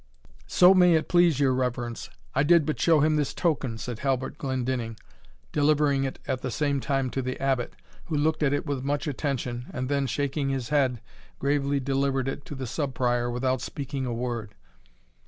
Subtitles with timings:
[0.47, 4.39] "So may it please your reverence, I did but show him this token," said Halbert
[4.39, 4.97] Glendinning,
[5.51, 7.75] delivering it at the same time to the Abbot,
[8.05, 11.01] who looked at it with much attention, and then, shaking his head,
[11.37, 14.55] gravely delivered it to the Sub Prior, without speaking a word.